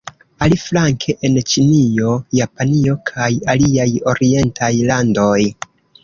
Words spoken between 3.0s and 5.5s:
kaj aliaj orientaj landoj.